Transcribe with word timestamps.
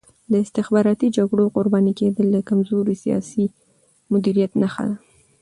د 0.31 0.33
استخباراتي 0.43 1.07
جګړو 1.17 1.45
قرباني 1.55 1.93
کېدل 1.99 2.27
د 2.31 2.37
کمزوري 2.49 2.95
سیاسي 3.03 3.45
مدیریت 4.11 4.51
نښه 4.61 4.83
ده. 4.89 4.95